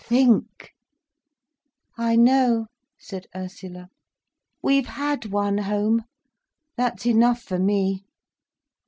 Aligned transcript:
—think!" 0.05 0.71
"I 1.95 2.15
know," 2.15 2.65
said 2.97 3.27
Ursula. 3.35 3.89
"We've 4.59 4.87
had 4.87 5.25
one 5.27 5.59
home—that's 5.59 7.05
enough 7.05 7.43
for 7.43 7.59
me." 7.59 8.03